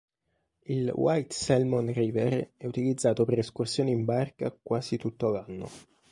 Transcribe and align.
Il 0.65 0.91
White 0.95 1.31
Salmon 1.31 1.93
River 1.93 2.53
è 2.57 2.65
utilizzato 2.65 3.23
per 3.23 3.37
escursioni 3.37 3.91
in 3.91 4.03
barca 4.03 4.51
quasi 4.51 4.97
tutto 4.97 5.29
l'anno. 5.29 5.69